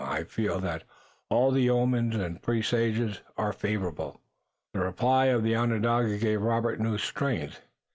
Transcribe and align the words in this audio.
I 0.03 0.23
feel 0.23 0.59
that 0.61 0.83
all 1.29 1.51
the 1.51 1.69
omens 1.69 2.15
and 2.15 2.41
presages 2.41 3.21
are 3.37 3.53
favorable." 3.53 4.19
The 4.73 4.79
reply 4.79 5.25
of 5.27 5.43
the 5.43 5.55
Onondaga 5.55 6.17
gave 6.17 6.41
Robert 6.41 6.79
new 6.79 6.97
strength. 6.97 7.61